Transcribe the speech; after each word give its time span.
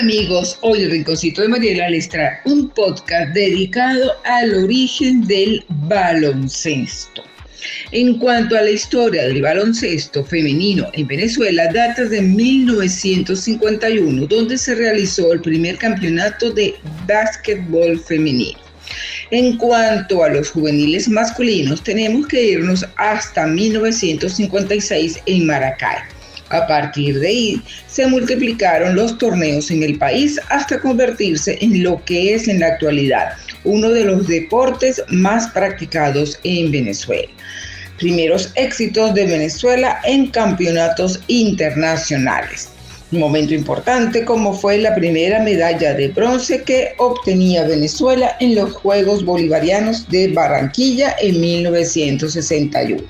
amigos, 0.00 0.58
hoy 0.60 0.82
el 0.82 0.92
Rinconcito 0.92 1.42
de 1.42 1.48
Mariela 1.48 1.90
les 1.90 2.08
trae 2.08 2.38
un 2.44 2.68
podcast 2.68 3.34
dedicado 3.34 4.12
al 4.24 4.54
origen 4.54 5.26
del 5.26 5.64
baloncesto. 5.68 7.24
En 7.90 8.16
cuanto 8.18 8.56
a 8.56 8.62
la 8.62 8.70
historia 8.70 9.24
del 9.24 9.42
baloncesto 9.42 10.24
femenino 10.24 10.86
en 10.92 11.08
Venezuela, 11.08 11.72
data 11.72 12.04
de 12.04 12.22
1951, 12.22 14.26
donde 14.26 14.56
se 14.56 14.76
realizó 14.76 15.32
el 15.32 15.40
primer 15.40 15.76
campeonato 15.78 16.52
de 16.52 16.76
básquetbol 17.08 17.98
femenino. 17.98 18.60
En 19.32 19.56
cuanto 19.56 20.22
a 20.22 20.28
los 20.28 20.52
juveniles 20.52 21.08
masculinos, 21.08 21.82
tenemos 21.82 22.28
que 22.28 22.40
irnos 22.40 22.86
hasta 22.96 23.48
1956 23.48 25.18
en 25.26 25.46
Maracay 25.46 26.17
a 26.50 26.66
partir 26.66 27.18
de 27.20 27.28
ahí 27.28 27.62
se 27.86 28.06
multiplicaron 28.06 28.96
los 28.96 29.18
torneos 29.18 29.70
en 29.70 29.82
el 29.82 29.98
país 29.98 30.40
hasta 30.48 30.80
convertirse 30.80 31.58
en 31.60 31.82
lo 31.82 32.02
que 32.04 32.34
es 32.34 32.48
en 32.48 32.60
la 32.60 32.68
actualidad 32.68 33.32
uno 33.64 33.90
de 33.90 34.04
los 34.04 34.26
deportes 34.26 35.02
más 35.08 35.48
practicados 35.48 36.38
en 36.44 36.70
Venezuela. 36.70 37.28
Primeros 37.98 38.52
éxitos 38.54 39.14
de 39.14 39.26
Venezuela 39.26 40.00
en 40.04 40.28
campeonatos 40.28 41.20
internacionales. 41.26 42.70
Un 43.10 43.20
momento 43.20 43.54
importante 43.54 44.24
como 44.24 44.52
fue 44.52 44.78
la 44.78 44.94
primera 44.94 45.42
medalla 45.42 45.94
de 45.94 46.08
bronce 46.08 46.62
que 46.62 46.94
obtenía 46.98 47.66
Venezuela 47.66 48.36
en 48.38 48.54
los 48.54 48.72
Juegos 48.72 49.24
Bolivarianos 49.24 50.08
de 50.08 50.28
Barranquilla 50.28 51.16
en 51.20 51.40
1961. 51.40 53.02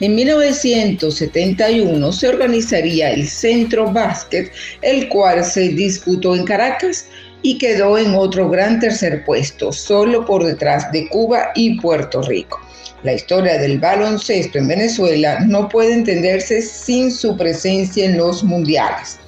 En 0.00 0.14
1971 0.14 2.12
se 2.12 2.28
organizaría 2.28 3.10
el 3.10 3.28
Centro 3.28 3.92
Básquet, 3.92 4.50
el 4.80 5.10
cual 5.10 5.44
se 5.44 5.68
disputó 5.68 6.34
en 6.34 6.46
Caracas 6.46 7.06
y 7.42 7.58
quedó 7.58 7.98
en 7.98 8.14
otro 8.14 8.48
gran 8.48 8.80
tercer 8.80 9.22
puesto, 9.26 9.72
solo 9.72 10.24
por 10.24 10.42
detrás 10.42 10.90
de 10.90 11.06
Cuba 11.08 11.50
y 11.54 11.78
Puerto 11.78 12.22
Rico. 12.22 12.58
La 13.02 13.12
historia 13.12 13.58
del 13.58 13.78
baloncesto 13.78 14.56
en 14.56 14.68
Venezuela 14.68 15.40
no 15.40 15.68
puede 15.68 15.92
entenderse 15.92 16.62
sin 16.62 17.10
su 17.10 17.36
presencia 17.36 18.06
en 18.06 18.16
los 18.16 18.42
mundiales. 18.42 19.18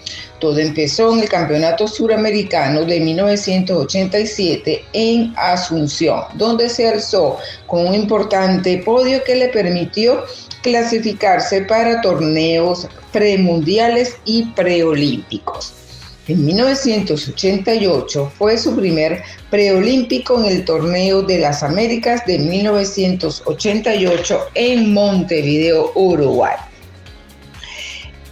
Todo 0.40 0.58
empezó 0.58 1.12
en 1.12 1.20
el 1.20 1.28
Campeonato 1.28 1.86
Suramericano 1.86 2.84
de 2.84 2.98
1987 2.98 4.84
en 4.92 5.32
Asunción, 5.36 6.22
donde 6.34 6.68
se 6.68 6.88
alzó 6.88 7.38
con 7.66 7.86
un 7.86 7.94
importante 7.94 8.78
podio 8.78 9.22
que 9.22 9.36
le 9.36 9.48
permitió 9.48 10.24
clasificarse 10.62 11.62
para 11.62 12.00
torneos 12.00 12.86
premundiales 13.12 14.16
y 14.24 14.44
preolímpicos. 14.52 15.74
En 16.28 16.44
1988 16.44 18.32
fue 18.38 18.56
su 18.56 18.76
primer 18.76 19.24
preolímpico 19.50 20.40
en 20.40 20.46
el 20.46 20.64
Torneo 20.64 21.22
de 21.22 21.38
las 21.38 21.64
Américas 21.64 22.24
de 22.26 22.38
1988 22.38 24.40
en 24.54 24.92
Montevideo, 24.92 25.90
Uruguay. 25.96 26.54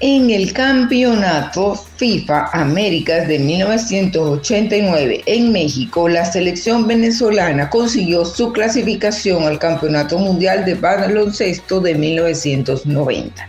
En 0.02 0.30
el 0.30 0.54
Campeonato 0.54 1.74
FIFA 1.74 2.48
Américas 2.54 3.28
de 3.28 3.38
1989 3.38 5.20
en 5.26 5.52
México, 5.52 6.08
la 6.08 6.24
selección 6.24 6.86
venezolana 6.86 7.68
consiguió 7.68 8.24
su 8.24 8.50
clasificación 8.50 9.42
al 9.44 9.58
Campeonato 9.58 10.16
Mundial 10.16 10.64
de 10.64 10.72
Baloncesto 10.72 11.82
de 11.82 11.96
1990. 11.96 13.46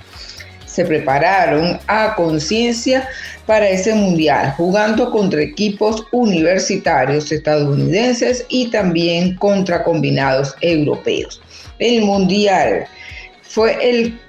Se 0.66 0.84
prepararon 0.84 1.80
a 1.88 2.16
conciencia 2.16 3.08
para 3.46 3.70
ese 3.70 3.96
mundial, 3.96 4.54
jugando 4.58 5.10
contra 5.10 5.42
equipos 5.42 6.06
universitarios 6.12 7.32
estadounidenses 7.32 8.46
y 8.50 8.70
también 8.70 9.38
contra 9.38 9.86
combinados 9.86 10.54
europeos. 10.60 11.42
El 11.80 12.02
mundial 12.02 12.88
fue 13.42 13.78
el 13.90 14.20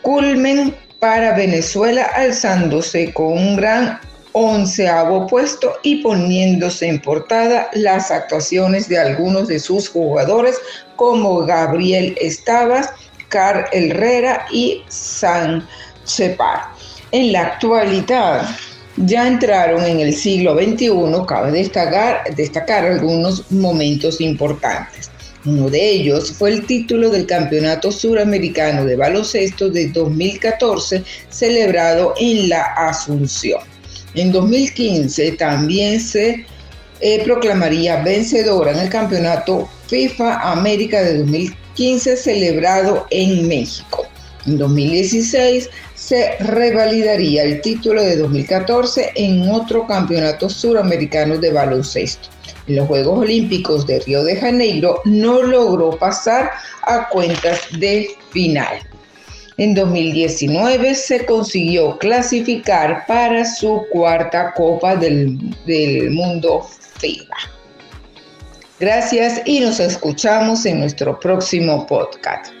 culmen 0.00 0.72
para 0.98 1.34
Venezuela 1.34 2.04
alzándose 2.14 3.12
con 3.12 3.32
un 3.32 3.56
gran 3.56 4.00
onceavo 4.32 5.26
puesto 5.26 5.74
y 5.82 6.02
poniéndose 6.02 6.88
en 6.88 7.00
portada 7.00 7.70
las 7.72 8.10
actuaciones 8.10 8.88
de 8.88 8.98
algunos 8.98 9.48
de 9.48 9.58
sus 9.58 9.88
jugadores 9.88 10.56
como 10.96 11.46
Gabriel 11.46 12.16
Estabas, 12.20 12.90
Carl 13.28 13.66
Herrera 13.72 14.46
y 14.52 14.82
San 14.88 15.66
Chepar. 16.04 16.68
En 17.12 17.32
la 17.32 17.42
actualidad 17.42 18.48
ya 18.96 19.26
entraron 19.26 19.84
en 19.84 20.00
el 20.00 20.14
siglo 20.14 20.54
XXI, 20.54 20.90
cabe 21.26 21.52
destacar, 21.52 22.22
destacar 22.34 22.84
algunos 22.84 23.50
momentos 23.50 24.20
importantes. 24.20 25.10
Uno 25.44 25.70
de 25.70 25.90
ellos 25.90 26.32
fue 26.32 26.50
el 26.50 26.66
título 26.66 27.10
del 27.10 27.24
Campeonato 27.24 27.92
Suramericano 27.92 28.84
de 28.84 28.96
Baloncesto 28.96 29.70
de 29.70 29.88
2014 29.88 31.04
celebrado 31.28 32.14
en 32.18 32.48
la 32.48 32.62
Asunción. 32.62 33.60
En 34.14 34.32
2015 34.32 35.32
también 35.32 36.00
se 36.00 36.44
eh, 37.00 37.22
proclamaría 37.24 38.02
vencedora 38.02 38.72
en 38.72 38.78
el 38.80 38.88
Campeonato 38.88 39.68
FIFA 39.86 40.50
América 40.50 41.02
de 41.02 41.18
2015 41.18 42.16
celebrado 42.16 43.06
en 43.10 43.46
México. 43.46 44.08
En 44.44 44.58
2016 44.58 45.70
se 45.94 46.36
revalidaría 46.40 47.44
el 47.44 47.60
título 47.60 48.02
de 48.02 48.16
2014 48.16 49.12
en 49.14 49.48
otro 49.48 49.86
Campeonato 49.86 50.48
Suramericano 50.48 51.38
de 51.38 51.52
Baloncesto 51.52 52.28
en 52.68 52.76
los 52.76 52.86
Juegos 52.86 53.18
Olímpicos 53.18 53.86
de 53.86 54.00
Río 54.00 54.22
de 54.24 54.36
Janeiro 54.36 55.00
no 55.04 55.42
logró 55.42 55.90
pasar 55.90 56.50
a 56.82 57.08
cuentas 57.08 57.60
de 57.78 58.08
final. 58.30 58.78
En 59.56 59.74
2019 59.74 60.94
se 60.94 61.26
consiguió 61.26 61.98
clasificar 61.98 63.04
para 63.06 63.44
su 63.44 63.84
cuarta 63.90 64.52
Copa 64.54 64.94
del, 64.94 65.36
del 65.66 66.10
Mundo 66.10 66.64
FIBA. 66.98 67.36
Gracias 68.78 69.42
y 69.44 69.58
nos 69.58 69.80
escuchamos 69.80 70.64
en 70.64 70.78
nuestro 70.78 71.18
próximo 71.18 71.84
podcast. 71.86 72.57